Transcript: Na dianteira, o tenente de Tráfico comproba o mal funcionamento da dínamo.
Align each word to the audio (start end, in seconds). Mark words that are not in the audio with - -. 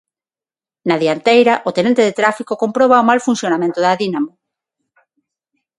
Na 0.87 0.95
dianteira, 1.01 1.53
o 1.69 1.69
tenente 1.77 2.05
de 2.07 2.15
Tráfico 2.19 2.53
comproba 2.63 3.01
o 3.03 3.07
mal 3.09 3.19
funcionamento 3.27 3.79
da 3.81 3.93
dínamo. 4.01 4.31